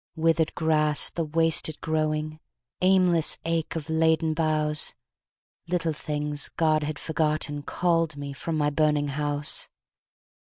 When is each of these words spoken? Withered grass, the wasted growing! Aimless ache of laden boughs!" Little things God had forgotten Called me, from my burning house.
Withered 0.15 0.55
grass, 0.55 1.11
the 1.11 1.23
wasted 1.23 1.79
growing! 1.79 2.39
Aimless 2.81 3.37
ache 3.45 3.75
of 3.75 3.87
laden 3.87 4.33
boughs!" 4.33 4.95
Little 5.67 5.93
things 5.93 6.49
God 6.49 6.81
had 6.81 6.97
forgotten 6.97 7.61
Called 7.61 8.17
me, 8.17 8.33
from 8.33 8.57
my 8.57 8.71
burning 8.71 9.09
house. 9.09 9.69